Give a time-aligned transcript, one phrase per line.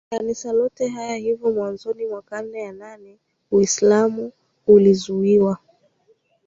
[0.11, 3.17] wa Kanisa lote Hata hivyo mwanzoni mwa karne ya nane
[3.51, 4.31] Uislamu
[4.67, 5.57] ulizuiwa